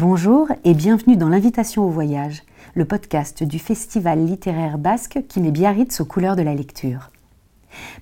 Bonjour 0.00 0.46
et 0.62 0.74
bienvenue 0.74 1.16
dans 1.16 1.28
l'invitation 1.28 1.84
au 1.84 1.88
voyage, 1.88 2.44
le 2.76 2.84
podcast 2.84 3.42
du 3.42 3.58
festival 3.58 4.24
littéraire 4.24 4.78
basque 4.78 5.24
qui 5.28 5.40
met 5.40 5.50
Biarritz 5.50 6.00
aux 6.00 6.04
couleurs 6.04 6.36
de 6.36 6.42
la 6.42 6.54
lecture. 6.54 7.10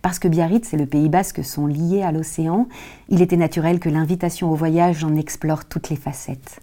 Parce 0.02 0.18
que 0.18 0.28
Biarritz 0.28 0.74
et 0.74 0.76
le 0.76 0.84
Pays 0.84 1.08
basque 1.08 1.42
sont 1.42 1.66
liés 1.66 2.02
à 2.02 2.12
l'océan, 2.12 2.68
il 3.08 3.22
était 3.22 3.38
naturel 3.38 3.80
que 3.80 3.88
l'invitation 3.88 4.52
au 4.52 4.54
voyage 4.54 5.04
en 5.04 5.16
explore 5.16 5.64
toutes 5.64 5.88
les 5.88 5.96
facettes. 5.96 6.60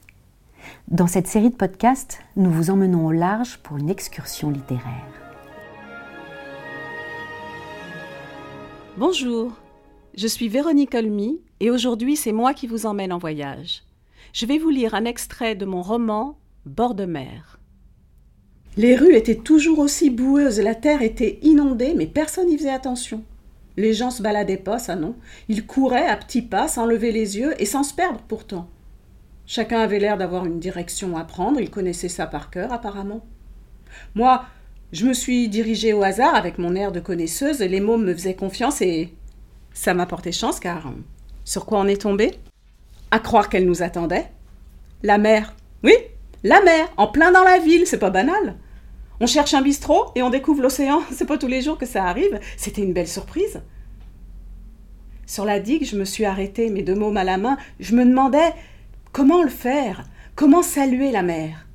Dans 0.87 1.07
cette 1.07 1.27
série 1.27 1.49
de 1.49 1.55
podcasts, 1.55 2.19
nous 2.35 2.51
vous 2.51 2.69
emmenons 2.69 3.07
au 3.07 3.11
large 3.11 3.57
pour 3.63 3.77
une 3.77 3.89
excursion 3.89 4.51
littéraire. 4.51 4.83
Bonjour, 8.99 9.51
je 10.15 10.27
suis 10.27 10.47
Véronique 10.47 10.93
Olmy 10.93 11.39
et 11.59 11.71
aujourd'hui 11.71 12.17
c'est 12.17 12.33
moi 12.33 12.53
qui 12.53 12.67
vous 12.67 12.85
emmène 12.85 13.11
en 13.11 13.17
voyage. 13.17 13.81
Je 14.31 14.45
vais 14.45 14.57
vous 14.57 14.69
lire 14.69 14.95
un 14.95 15.05
extrait 15.05 15.55
de 15.55 15.65
mon 15.65 15.81
roman 15.81 16.37
Bord 16.65 16.95
de 16.95 17.05
mer. 17.05 17.59
Les 18.77 18.95
rues 18.95 19.15
étaient 19.15 19.35
toujours 19.35 19.79
aussi 19.79 20.09
boueuses, 20.09 20.59
la 20.59 20.73
terre 20.73 21.01
était 21.01 21.39
inondée, 21.41 21.93
mais 21.95 22.07
personne 22.07 22.47
n'y 22.47 22.57
faisait 22.57 22.69
attention. 22.69 23.23
Les 23.77 23.93
gens 23.93 24.11
se 24.11 24.23
baladaient 24.23 24.57
pas, 24.57 24.79
ça 24.79 24.95
non. 24.95 25.15
Ils 25.49 25.65
couraient 25.65 26.07
à 26.07 26.17
petits 26.17 26.41
pas, 26.41 26.67
sans 26.67 26.85
lever 26.85 27.11
les 27.11 27.37
yeux 27.37 27.53
et 27.59 27.65
sans 27.65 27.83
se 27.83 27.93
perdre 27.93 28.21
pourtant. 28.27 28.69
Chacun 29.45 29.79
avait 29.79 29.99
l'air 29.99 30.17
d'avoir 30.17 30.45
une 30.45 30.59
direction 30.59 31.17
à 31.17 31.23
prendre, 31.23 31.59
il 31.59 31.69
connaissait 31.69 32.09
ça 32.09 32.25
par 32.25 32.49
cœur 32.49 32.71
apparemment. 32.71 33.25
Moi, 34.15 34.45
je 34.91 35.05
me 35.05 35.13
suis 35.13 35.49
dirigée 35.49 35.93
au 35.93 36.03
hasard 36.03 36.35
avec 36.35 36.57
mon 36.57 36.75
air 36.75 36.91
de 36.91 36.99
connaisseuse, 36.99 37.59
les 37.59 37.81
mots 37.81 37.97
me 37.97 38.13
faisaient 38.13 38.35
confiance 38.35 38.81
et 38.81 39.13
ça 39.73 39.93
m'a 39.93 40.05
porté 40.05 40.31
chance 40.31 40.59
car 40.59 40.93
sur 41.43 41.65
quoi 41.65 41.79
on 41.79 41.87
est 41.87 42.01
tombé 42.01 42.31
À 43.13 43.19
croire 43.19 43.47
qu'elle 43.47 43.67
nous 43.67 43.83
attendait. 43.83 44.25
La 45.03 45.19
mer. 45.19 45.55
Oui, 45.83 45.93
la 46.41 46.63
mer, 46.63 46.91
en 46.97 47.05
plein 47.05 47.31
dans 47.31 47.43
la 47.43 47.59
ville, 47.59 47.85
c'est 47.85 47.99
pas 47.99 48.09
banal. 48.09 48.57
On 49.19 49.27
cherche 49.27 49.53
un 49.53 49.61
bistrot 49.61 50.07
et 50.15 50.23
on 50.23 50.31
découvre 50.31 50.63
l'océan, 50.63 51.03
c'est 51.11 51.27
pas 51.27 51.37
tous 51.37 51.45
les 51.45 51.61
jours 51.61 51.77
que 51.77 51.85
ça 51.85 52.05
arrive, 52.05 52.39
c'était 52.57 52.81
une 52.81 52.91
belle 52.91 53.07
surprise. 53.07 53.61
Sur 55.27 55.45
la 55.45 55.59
digue, 55.59 55.85
je 55.85 55.95
me 55.95 56.05
suis 56.05 56.25
arrêtée, 56.25 56.71
mes 56.71 56.81
deux 56.81 56.95
mômes 56.95 57.17
à 57.17 57.23
la 57.23 57.37
main, 57.37 57.57
je 57.79 57.95
me 57.95 58.03
demandais 58.03 58.51
comment 59.11 59.43
le 59.43 59.49
faire, 59.49 60.05
comment 60.33 60.63
saluer 60.63 61.11
la 61.11 61.21
mer. 61.21 61.67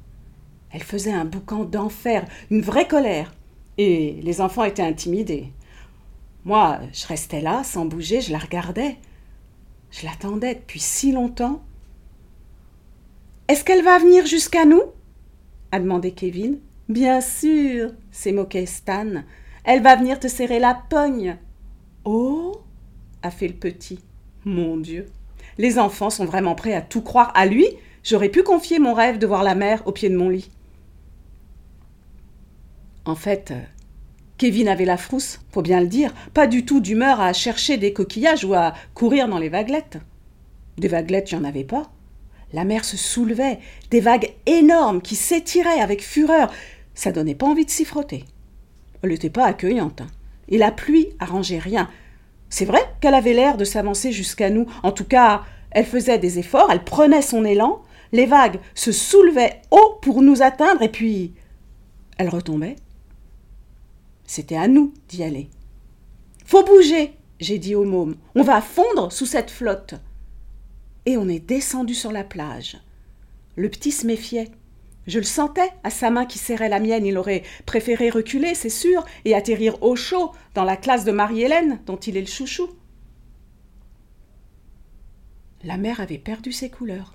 Elle 0.72 0.83
faisait 0.83 1.12
un 1.12 1.25
boucan 1.25 1.62
d'enfer, 1.62 2.25
une 2.50 2.62
vraie 2.62 2.89
colère, 2.89 3.33
et 3.77 4.19
les 4.25 4.41
enfants 4.41 4.64
étaient 4.64 4.83
intimidés. 4.83 5.53
Moi, 6.44 6.81
je 6.92 7.06
restais 7.06 7.42
là, 7.42 7.62
sans 7.62 7.84
bouger, 7.84 8.22
je 8.22 8.33
la 8.33 8.39
regardais. 8.39 8.97
Je 9.91 10.06
l'attendais 10.06 10.55
depuis 10.55 10.81
si 10.81 11.12
longtemps. 11.12 11.62
Est-ce 13.48 13.64
qu'elle 13.64 13.84
va 13.84 13.98
venir 13.98 14.27
jusqu'à 14.27 14.64
nous? 14.64 14.83
a 15.72 15.81
demandé 15.81 16.12
Kevin. 16.12 16.58
Bien 16.89 17.20
sûr, 17.20 17.92
s'est 18.11 18.33
moqué 18.33 18.66
Stan. 18.66 19.22
Elle 19.64 19.83
va 19.83 19.97
venir 19.97 20.19
te 20.19 20.28
serrer 20.28 20.59
la 20.59 20.75
pogne. 20.75 21.36
Oh? 22.05 22.61
a 23.22 23.31
fait 23.31 23.48
le 23.48 23.55
petit. 23.55 24.00
Mon 24.44 24.77
Dieu. 24.77 25.06
Les 25.59 25.78
enfants 25.78 26.11
sont 26.11 26.25
vraiment 26.25 26.55
prêts 26.55 26.75
à 26.75 26.83
tout 26.83 27.03
croire. 27.03 27.33
À 27.34 27.47
lui, 27.47 27.66
j'aurais 28.05 28.28
pu 28.28 28.42
confier 28.42 28.78
mon 28.78 28.94
rêve 28.94 29.19
de 29.19 29.27
voir 29.27 29.42
la 29.42 29.55
mer 29.55 29.83
au 29.86 29.92
pied 29.92 30.09
de 30.09 30.16
mon 30.16 30.28
lit. 30.28 30.50
En 33.05 33.14
fait, 33.14 33.53
Kevin 34.39 34.69
avait 34.69 34.84
la 34.84 34.97
frousse, 34.97 35.41
faut 35.50 35.62
bien 35.62 35.81
le 35.81 35.89
dire, 35.89 36.14
pas 36.33 36.47
du 36.47 36.64
tout 36.64 36.81
d'humeur 36.81 37.20
à 37.20 37.33
chercher 37.33 37.77
des 37.77 37.92
coquillages 37.92 38.44
ou 38.44 38.55
à 38.55 38.72
courir 38.94 39.27
dans 39.27 39.39
les 39.39 39.48
vaguelettes. 39.48 39.98
Des 40.78 40.86
vaguelettes, 40.86 41.33
il 41.33 41.39
n'y 41.39 41.44
en 41.44 41.48
avait 41.48 41.64
pas. 41.64 41.91
La 42.53 42.64
mer 42.64 42.84
se 42.84 42.97
soulevait, 42.97 43.59
des 43.91 44.00
vagues 44.00 44.33
énormes 44.47 45.03
qui 45.03 45.16
s'étiraient 45.16 45.81
avec 45.81 46.03
fureur. 46.03 46.53
Ça 46.94 47.11
donnait 47.11 47.34
pas 47.34 47.47
envie 47.47 47.64
de 47.64 47.70
s'y 47.70 47.84
frotter. 47.84 48.25
Elle 49.03 49.11
n'était 49.11 49.28
pas 49.28 49.44
accueillante. 49.44 50.03
Hein. 50.03 50.06
Et 50.48 50.56
la 50.56 50.70
pluie 50.70 51.09
arrangeait 51.19 51.59
rien. 51.59 51.91
C'est 52.49 52.65
vrai 52.65 52.81
qu'elle 53.00 53.15
avait 53.15 53.34
l'air 53.34 53.56
de 53.56 53.65
s'avancer 53.65 54.12
jusqu'à 54.12 54.50
nous. 54.50 54.66
En 54.84 54.93
tout 54.93 55.05
cas, 55.05 55.43
elle 55.72 55.84
faisait 55.84 56.19
des 56.19 56.38
efforts, 56.38 56.70
elle 56.70 56.84
prenait 56.84 57.22
son 57.22 57.44
élan. 57.44 57.82
Les 58.12 58.25
vagues 58.25 58.60
se 58.75 58.93
soulevaient 58.93 59.60
haut 59.72 59.99
pour 60.00 60.22
nous 60.22 60.43
atteindre 60.43 60.81
et 60.82 60.88
puis 60.88 61.34
elle 62.16 62.28
retombait. 62.28 62.76
C'était 64.28 64.59
à 64.59 64.69
nous 64.69 64.93
d'y 65.09 65.25
aller. 65.25 65.49
Faut 66.44 66.62
bouger, 66.62 67.15
j'ai 67.41 67.59
dit 67.59 67.75
au 67.75 67.84
môme. 67.84 68.15
On 68.34 68.43
va 68.43 68.61
fondre 68.61 69.11
sous 69.11 69.25
cette 69.25 69.50
flotte. 69.50 69.94
Et 71.06 71.16
on 71.16 71.31
est 71.31 71.41
descendu 71.41 71.94
sur 71.94 72.12
la 72.12 72.25
plage. 72.25 72.77
Le 73.56 73.71
petit 73.71 73.91
se 73.91 74.06
méfiait. 74.06 74.50
Je 75.06 75.19
le 75.19 75.25
sentais 75.25 75.71
à 75.83 75.88
sa 75.88 76.11
main 76.11 76.27
qui 76.27 76.38
serrait 76.38 76.69
la 76.69 76.78
mienne. 76.78 77.06
Il 77.06 77.17
aurait 77.17 77.43
préféré 77.65 78.11
reculer, 78.11 78.55
c'est 78.55 78.69
sûr, 78.69 79.03
et 79.25 79.34
atterrir 79.34 79.83
au 79.83 79.97
chaud 79.97 80.33
dans 80.53 80.65
la 80.65 80.77
classe 80.77 81.06
de 81.06 81.12
Marie-Hélène, 81.12 81.81
dont 81.87 81.97
il 81.97 82.19
est 82.19 82.21
le 82.21 82.27
chouchou. 82.27 82.69
La 85.65 85.78
mer 85.78 86.00
avait 86.00 86.19
perdu 86.19 86.53
ses 86.53 86.69
couleurs. 86.69 87.15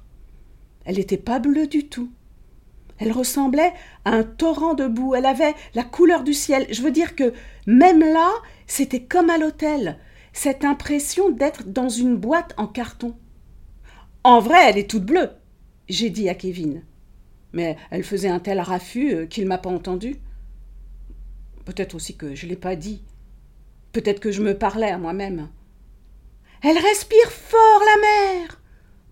Elle 0.84 0.96
n'était 0.96 1.18
pas 1.18 1.38
bleue 1.38 1.68
du 1.68 1.88
tout. 1.88 2.10
Elle 3.04 3.12
ressemblait 3.12 3.74
à 4.06 4.12
un 4.12 4.24
torrent 4.24 4.76
de 4.76 4.88
boue. 4.88 5.14
Elle 5.14 5.26
avait 5.26 5.56
la 5.76 5.84
couleur 5.84 6.24
du 6.24 6.34
ciel. 6.34 6.66
Je 6.70 6.82
veux 6.82 6.90
dire 6.90 7.18
que 7.18 7.34
même 7.68 8.00
là, 8.00 8.32
c'était 8.66 9.04
comme 9.04 9.30
à 9.30 9.38
l'hôtel. 9.38 10.00
Cette 10.32 10.64
impression 10.64 11.30
d'être 11.30 11.66
dans 11.66 11.90
une 11.90 12.16
boîte 12.16 12.54
en 12.56 12.66
carton. 12.66 13.14
En 14.24 14.40
vrai, 14.40 14.70
elle 14.70 14.78
est 14.78 14.90
toute 14.90 15.04
bleue, 15.04 15.32
j'ai 15.90 16.10
dit 16.10 16.30
à 16.30 16.34
Kevin. 16.34 16.86
Mais 17.52 17.76
elle 17.92 18.06
faisait 18.06 18.30
un 18.30 18.40
tel 18.40 18.62
raffut 18.62 19.14
euh, 19.14 19.26
qu'il 19.26 19.48
m'a 19.48 19.58
pas 19.58 19.70
entendu. 19.70 20.16
Peut-être 21.66 21.96
aussi 21.96 22.16
que 22.16 22.36
je 22.36 22.48
l'ai 22.48 22.56
pas 22.56 22.78
dit. 22.78 23.04
Peut-être 23.92 24.22
que 24.22 24.32
je 24.32 24.42
me 24.42 24.58
parlais 24.58 24.90
à 24.90 24.98
moi-même. 24.98 25.50
Elle 26.62 26.78
respire 26.78 27.30
fort, 27.30 27.82
la 27.82 28.02
mer 28.02 28.64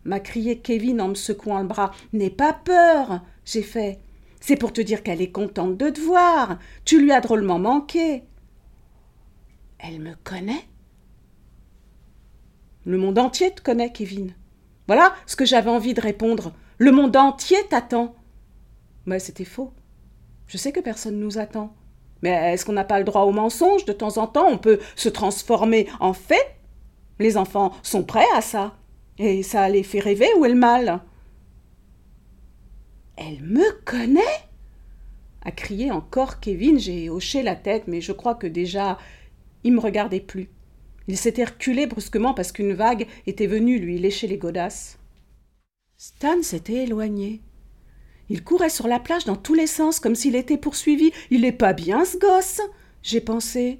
m'a 0.05 0.19
crié 0.19 0.59
Kevin 0.59 1.01
en 1.01 1.09
me 1.09 1.15
secouant 1.15 1.59
le 1.59 1.67
bras. 1.67 1.91
N'aie 2.13 2.29
pas 2.29 2.53
peur, 2.53 3.21
j'ai 3.51 3.63
fait. 3.63 3.99
C'est 4.39 4.55
pour 4.55 4.73
te 4.73 4.81
dire 4.81 5.03
qu'elle 5.03 5.21
est 5.21 5.31
contente 5.31 5.77
de 5.77 5.89
te 5.89 5.99
voir. 5.99 6.57
Tu 6.85 7.01
lui 7.01 7.11
as 7.11 7.21
drôlement 7.21 7.59
manqué. 7.59 8.23
Elle 9.77 9.99
me 9.99 10.13
connaît 10.23 10.65
Le 12.85 12.97
monde 12.97 13.19
entier 13.19 13.51
te 13.51 13.61
connaît, 13.61 13.91
Kevin. 13.91 14.33
Voilà 14.87 15.13
ce 15.25 15.35
que 15.35 15.45
j'avais 15.45 15.69
envie 15.69 15.93
de 15.93 16.01
répondre. 16.01 16.53
Le 16.77 16.91
monde 16.91 17.15
entier 17.15 17.57
t'attend. 17.69 18.15
Mais 19.05 19.19
c'était 19.19 19.45
faux. 19.45 19.73
Je 20.47 20.57
sais 20.57 20.71
que 20.71 20.79
personne 20.79 21.19
nous 21.19 21.37
attend. 21.37 21.75
Mais 22.21 22.53
est-ce 22.53 22.65
qu'on 22.65 22.73
n'a 22.73 22.83
pas 22.83 22.99
le 22.99 23.05
droit 23.05 23.23
au 23.23 23.31
mensonge 23.31 23.85
de 23.85 23.93
temps 23.93 24.17
en 24.17 24.27
temps? 24.27 24.47
On 24.47 24.57
peut 24.57 24.79
se 24.95 25.09
transformer 25.09 25.87
en 25.99 26.13
fait 26.13 26.55
Les 27.19 27.37
enfants 27.37 27.73
sont 27.83 28.03
prêts 28.03 28.25
à 28.35 28.41
ça. 28.41 28.75
Et 29.17 29.43
ça 29.43 29.69
les 29.69 29.83
fait 29.83 29.99
rêver 29.99 30.29
ou 30.37 30.45
est 30.45 30.49
le 30.49 30.55
mal 30.55 31.01
Elle 33.23 33.43
me 33.43 33.71
connaît 33.85 34.49
a 35.43 35.51
crié 35.51 35.91
encore 35.91 36.39
Kevin. 36.39 36.79
J'ai 36.79 37.09
hoché 37.09 37.41
la 37.43 37.55
tête, 37.55 37.83
mais 37.87 38.01
je 38.01 38.11
crois 38.11 38.35
que 38.35 38.47
déjà 38.47 38.97
il 39.63 39.73
me 39.73 39.79
regardait 39.79 40.19
plus. 40.19 40.49
Il 41.07 41.17
s'était 41.17 41.45
reculé 41.45 41.87
brusquement 41.87 42.33
parce 42.33 42.51
qu'une 42.51 42.73
vague 42.73 43.07
était 43.27 43.47
venue 43.47 43.79
lui 43.79 43.99
lécher 43.99 44.27
les 44.27 44.37
godasses. 44.37 44.97
Stan 45.97 46.41
s'était 46.41 46.83
éloigné. 46.83 47.41
Il 48.29 48.43
courait 48.43 48.69
sur 48.69 48.87
la 48.87 48.99
plage 48.99 49.25
dans 49.25 49.35
tous 49.35 49.53
les 49.53 49.67
sens 49.67 49.99
comme 49.99 50.15
s'il 50.15 50.35
était 50.35 50.57
poursuivi. 50.57 51.11
Il 51.29 51.41
n'est 51.41 51.51
pas 51.51 51.73
bien, 51.73 52.05
ce 52.05 52.17
gosse, 52.17 52.61
j'ai 53.03 53.21
pensé. 53.21 53.79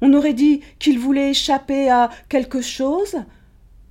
On 0.00 0.12
aurait 0.12 0.34
dit 0.34 0.60
qu'il 0.78 0.98
voulait 0.98 1.30
échapper 1.30 1.88
à 1.88 2.10
quelque 2.28 2.60
chose. 2.60 3.16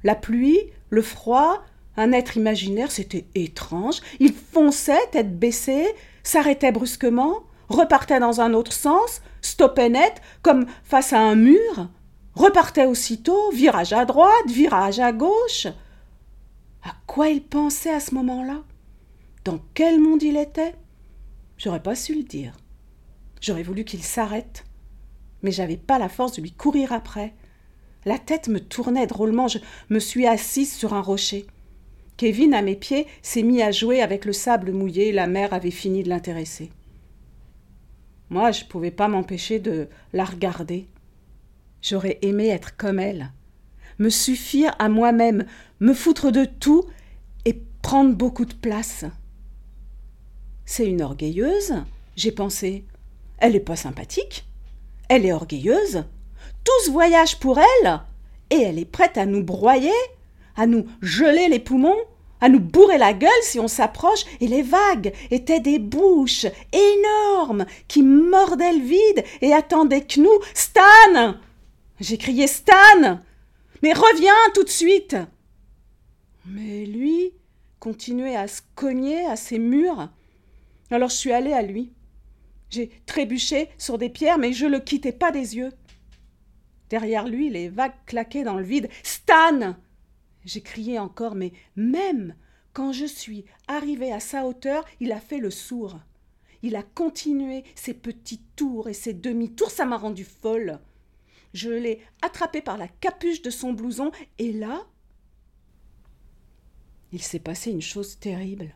La 0.03 0.15
pluie, 0.15 0.59
le 0.89 1.01
froid, 1.01 1.63
un 1.97 2.11
être 2.11 2.37
imaginaire, 2.37 2.91
c'était 2.91 3.25
étrange. 3.35 4.01
Il 4.19 4.33
fonçait, 4.33 5.07
tête 5.11 5.37
baissée, 5.37 5.87
s'arrêtait 6.23 6.71
brusquement, 6.71 7.39
repartait 7.67 8.19
dans 8.19 8.41
un 8.41 8.53
autre 8.53 8.73
sens, 8.73 9.21
stoppait 9.41 9.89
net, 9.89 10.21
comme 10.41 10.65
face 10.83 11.13
à 11.13 11.19
un 11.19 11.35
mur, 11.35 11.89
repartait 12.35 12.85
aussitôt, 12.85 13.51
virage 13.51 13.93
à 13.93 14.05
droite, 14.05 14.47
virage 14.47 14.99
à 14.99 15.11
gauche. 15.11 15.67
À 16.83 16.93
quoi 17.07 17.29
il 17.29 17.43
pensait 17.43 17.93
à 17.93 17.99
ce 17.99 18.15
moment-là? 18.15 18.63
Dans 19.43 19.59
quel 19.73 19.99
monde 19.99 20.23
il 20.23 20.37
était? 20.37 20.75
J'aurais 21.57 21.83
pas 21.83 21.95
su 21.95 22.15
le 22.15 22.23
dire. 22.23 22.53
J'aurais 23.41 23.63
voulu 23.63 23.83
qu'il 23.83 24.03
s'arrête, 24.03 24.65
mais 25.41 25.51
j'avais 25.51 25.77
pas 25.77 25.99
la 25.99 26.09
force 26.09 26.33
de 26.33 26.41
lui 26.41 26.51
courir 26.51 26.93
après. 26.93 27.33
La 28.05 28.17
tête 28.17 28.47
me 28.47 28.59
tournait 28.59 29.07
drôlement, 29.07 29.47
je 29.47 29.59
me 29.89 29.99
suis 29.99 30.25
assise 30.25 30.73
sur 30.73 30.93
un 30.93 31.01
rocher. 31.01 31.47
Kevin, 32.19 32.53
à 32.53 32.61
mes 32.61 32.75
pieds, 32.75 33.07
s'est 33.21 33.43
mis 33.43 33.61
à 33.61 33.71
jouer 33.71 34.01
avec 34.01 34.25
le 34.25 34.33
sable 34.33 34.73
mouillé, 34.73 35.13
la 35.13 35.25
mer 35.25 35.53
avait 35.53 35.71
fini 35.71 36.03
de 36.03 36.09
l'intéresser. 36.09 36.69
Moi, 38.29 38.51
je 38.51 38.65
ne 38.65 38.67
pouvais 38.67 38.91
pas 38.91 39.07
m'empêcher 39.07 39.59
de 39.59 39.87
la 40.11 40.25
regarder. 40.25 40.89
J'aurais 41.81 42.19
aimé 42.21 42.49
être 42.49 42.75
comme 42.75 42.99
elle, 42.99 43.31
me 43.99 44.09
suffire 44.09 44.75
à 44.79 44.89
moi-même, 44.89 45.45
me 45.79 45.93
foutre 45.93 46.29
de 46.29 46.43
tout 46.43 46.83
et 47.45 47.53
prendre 47.81 48.13
beaucoup 48.13 48.43
de 48.43 48.53
place. 48.53 49.05
C'est 50.65 50.87
une 50.87 51.01
orgueilleuse, 51.01 51.73
j'ai 52.17 52.33
pensé. 52.33 52.83
Elle 53.37 53.53
n'est 53.53 53.61
pas 53.61 53.77
sympathique. 53.77 54.45
Elle 55.07 55.25
est 55.25 55.31
orgueilleuse. 55.31 56.03
Tout 56.65 56.85
ce 56.85 56.91
voyage 56.91 57.39
pour 57.39 57.59
elle. 57.59 58.01
Et 58.49 58.61
elle 58.61 58.77
est 58.77 58.83
prête 58.83 59.17
à 59.17 59.25
nous 59.25 59.41
broyer, 59.41 59.93
à 60.59 60.67
nous 60.67 60.85
geler 61.01 61.47
les 61.47 61.59
poumons, 61.59 61.95
à 62.41 62.49
nous 62.49 62.59
bourrer 62.59 62.97
la 62.97 63.13
gueule 63.13 63.29
si 63.43 63.61
on 63.61 63.69
s'approche, 63.69 64.25
et 64.41 64.47
les 64.47 64.61
vagues 64.61 65.13
étaient 65.31 65.61
des 65.61 65.79
bouches 65.79 66.47
énormes 66.73 67.65
qui 67.87 68.03
mordaient 68.03 68.73
le 68.73 68.83
vide 68.83 69.23
et 69.39 69.53
attendaient 69.53 70.05
que 70.05 70.19
nous. 70.19 70.39
Stan 70.53 71.37
J'ai 72.01 72.17
crié 72.17 72.45
Stan 72.45 73.21
Mais 73.81 73.93
reviens 73.93 74.33
tout 74.53 74.65
de 74.65 74.69
suite 74.69 75.15
Mais 76.45 76.85
lui 76.85 77.31
continuait 77.79 78.35
à 78.35 78.49
se 78.49 78.61
cogner 78.75 79.25
à 79.27 79.37
ses 79.37 79.59
murs. 79.59 80.09
Alors 80.91 81.09
je 81.09 81.15
suis 81.15 81.31
allée 81.31 81.53
à 81.53 81.61
lui. 81.61 81.93
J'ai 82.69 82.89
trébuché 83.05 83.69
sur 83.77 83.97
des 83.97 84.09
pierres, 84.09 84.37
mais 84.37 84.51
je 84.51 84.65
le 84.65 84.81
quittais 84.81 85.13
pas 85.13 85.31
des 85.31 85.55
yeux. 85.55 85.71
Derrière 86.89 87.27
lui, 87.29 87.49
les 87.49 87.69
vagues 87.69 87.93
claquaient 88.05 88.43
dans 88.43 88.55
le 88.55 88.63
vide. 88.63 88.89
Stan 89.03 89.75
J'ai 90.45 90.61
crié 90.61 90.99
encore, 90.99 91.35
mais 91.35 91.51
même 91.75 92.35
quand 92.73 92.91
je 92.91 93.05
suis 93.05 93.45
arrivée 93.67 94.11
à 94.11 94.19
sa 94.19 94.45
hauteur, 94.45 94.85
il 94.99 95.11
a 95.11 95.19
fait 95.19 95.39
le 95.39 95.51
sourd. 95.51 95.99
Il 96.61 96.75
a 96.75 96.83
continué 96.83 97.63
ses 97.75 97.93
petits 97.93 98.41
tours 98.55 98.89
et 98.89 98.93
ses 98.93 99.13
demi-tours, 99.13 99.71
ça 99.71 99.85
m'a 99.85 99.97
rendu 99.97 100.23
folle. 100.23 100.79
Je 101.53 101.69
l'ai 101.69 102.01
attrapé 102.21 102.61
par 102.61 102.77
la 102.77 102.87
capuche 102.87 103.41
de 103.41 103.49
son 103.49 103.73
blouson, 103.73 104.11
et 104.37 104.51
là, 104.51 104.85
il 107.11 107.21
s'est 107.21 107.39
passé 107.39 107.71
une 107.71 107.81
chose 107.81 108.19
terrible. 108.19 108.73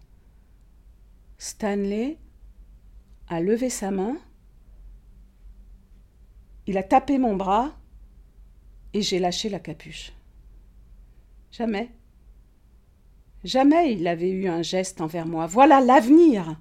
Stanley 1.38 2.18
a 3.27 3.42
levé 3.42 3.69
sa 3.69 3.92
main, 3.92 4.18
il 6.66 6.77
a 6.77 6.83
tapé 6.83 7.18
mon 7.18 7.36
bras 7.36 7.77
et 8.94 9.01
j'ai 9.01 9.19
lâché 9.19 9.50
la 9.50 9.59
capuche. 9.59 10.13
Jamais, 11.54 11.92
jamais 13.44 13.94
il 13.94 14.08
avait 14.08 14.32
eu 14.32 14.48
un 14.48 14.62
geste 14.64 15.00
envers 15.00 15.28
moi. 15.28 15.46
Voilà 15.46 15.80
l'avenir, 15.80 16.60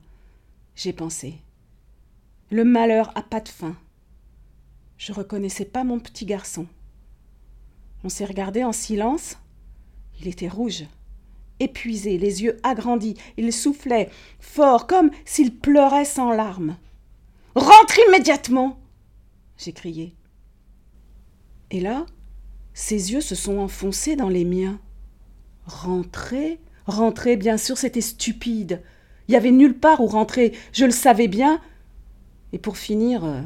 j'ai 0.76 0.92
pensé. 0.92 1.34
Le 2.50 2.64
malheur 2.64 3.10
a 3.16 3.22
pas 3.22 3.40
de 3.40 3.48
fin. 3.48 3.74
Je 4.98 5.12
reconnaissais 5.12 5.64
pas 5.64 5.82
mon 5.82 5.98
petit 5.98 6.26
garçon. 6.26 6.66
On 8.04 8.08
s'est 8.08 8.26
regardé 8.26 8.62
en 8.62 8.72
silence. 8.72 9.38
Il 10.20 10.28
était 10.28 10.48
rouge 10.48 10.84
épuisé, 11.58 12.18
les 12.18 12.42
yeux 12.42 12.58
agrandis, 12.62 13.16
il 13.36 13.52
soufflait 13.52 14.10
fort, 14.40 14.86
comme 14.86 15.10
s'il 15.24 15.56
pleurait 15.56 16.04
sans 16.04 16.32
larmes. 16.32 16.76
Rentre 17.54 17.98
immédiatement 18.08 18.78
j'ai 19.58 19.72
crié. 19.72 20.16
Et 21.70 21.80
là, 21.80 22.04
ses 22.74 23.12
yeux 23.12 23.20
se 23.20 23.34
sont 23.34 23.58
enfoncés 23.58 24.16
dans 24.16 24.28
les 24.28 24.44
miens. 24.44 24.80
Rentrer 25.66 26.58
Rentrer, 26.86 27.36
bien 27.36 27.56
sûr, 27.56 27.78
c'était 27.78 28.00
stupide. 28.00 28.82
Il 29.28 29.32
n'y 29.32 29.36
avait 29.36 29.52
nulle 29.52 29.78
part 29.78 30.00
où 30.00 30.06
rentrer, 30.06 30.52
je 30.72 30.84
le 30.84 30.90
savais 30.90 31.28
bien. 31.28 31.60
Et 32.52 32.58
pour 32.58 32.76
finir, 32.76 33.24
euh, 33.24 33.40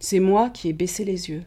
c'est 0.00 0.20
moi 0.20 0.50
qui 0.50 0.68
ai 0.68 0.72
baissé 0.72 1.04
les 1.04 1.30
yeux. 1.30 1.44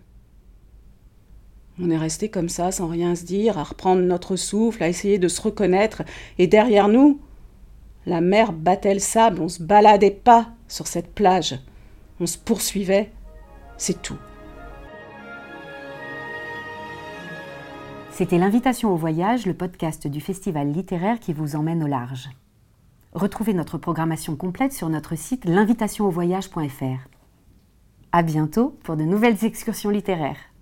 On 1.80 1.90
est 1.90 1.98
resté 1.98 2.30
comme 2.30 2.50
ça, 2.50 2.72
sans 2.72 2.88
rien 2.88 3.16
se 3.16 3.26
dire, 3.26 3.58
à 3.58 3.64
reprendre 3.64 4.02
notre 4.02 4.36
souffle, 4.36 4.84
à 4.84 4.88
essayer 4.88 5.18
de 5.18 5.28
se 5.28 5.42
reconnaître, 5.42 6.04
et 6.38 6.46
derrière 6.46 6.88
nous, 6.88 7.20
la 8.06 8.22
mer 8.22 8.54
battait 8.54 8.94
le 8.94 9.00
sable, 9.00 9.42
on 9.42 9.50
se 9.50 9.64
baladait 9.64 10.12
pas 10.12 10.52
sur 10.68 10.86
cette 10.86 11.14
plage, 11.16 11.60
on 12.20 12.28
se 12.28 12.38
poursuivait, 12.38 13.12
c'est 13.78 14.04
tout. 14.04 14.20
C'était 18.16 18.38
l'invitation 18.38 18.94
au 18.94 18.96
voyage, 18.96 19.48
le 19.48 19.56
podcast 19.56 20.06
du 20.06 20.22
festival 20.22 20.72
littéraire 20.72 21.20
qui 21.20 21.34
vous 21.34 21.56
emmène 21.56 21.84
au 21.84 21.88
large. 21.88 22.30
Retrouvez 23.14 23.56
notre 23.56 23.80
programmation 23.80 24.36
complète 24.36 24.72
sur 24.72 24.88
notre 24.88 25.16
site 25.16 25.46
l'invitationauvoyage.fr. 25.46 27.08
À 28.12 28.22
bientôt 28.22 28.78
pour 28.84 28.98
de 28.98 29.04
nouvelles 29.04 29.44
excursions 29.44 29.90
littéraires. 29.90 30.53